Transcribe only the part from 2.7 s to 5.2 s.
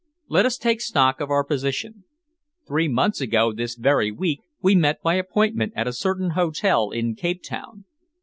months ago this very week, we met by